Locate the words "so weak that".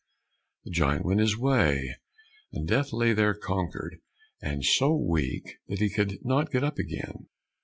4.65-5.77